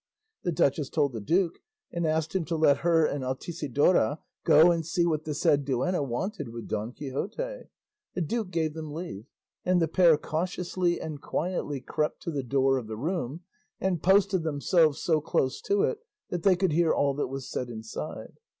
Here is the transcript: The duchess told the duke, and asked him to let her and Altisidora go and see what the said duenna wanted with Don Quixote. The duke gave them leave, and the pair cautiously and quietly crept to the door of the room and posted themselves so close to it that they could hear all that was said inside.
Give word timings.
The 0.41 0.51
duchess 0.51 0.89
told 0.89 1.13
the 1.13 1.21
duke, 1.21 1.59
and 1.91 2.07
asked 2.07 2.35
him 2.35 2.43
to 2.45 2.55
let 2.55 2.77
her 2.77 3.05
and 3.05 3.23
Altisidora 3.23 4.17
go 4.43 4.71
and 4.71 4.83
see 4.83 5.05
what 5.05 5.25
the 5.25 5.35
said 5.35 5.63
duenna 5.63 6.01
wanted 6.01 6.49
with 6.49 6.67
Don 6.67 6.91
Quixote. 6.91 7.65
The 8.15 8.21
duke 8.21 8.49
gave 8.49 8.73
them 8.73 8.91
leave, 8.91 9.27
and 9.63 9.79
the 9.79 9.87
pair 9.87 10.17
cautiously 10.17 10.99
and 10.99 11.21
quietly 11.21 11.81
crept 11.81 12.19
to 12.23 12.31
the 12.31 12.41
door 12.41 12.77
of 12.79 12.87
the 12.87 12.97
room 12.97 13.41
and 13.79 14.01
posted 14.01 14.41
themselves 14.41 14.99
so 15.03 15.21
close 15.21 15.61
to 15.65 15.83
it 15.83 15.99
that 16.31 16.41
they 16.41 16.55
could 16.55 16.71
hear 16.71 16.91
all 16.91 17.13
that 17.13 17.27
was 17.27 17.47
said 17.47 17.69
inside. 17.69 18.33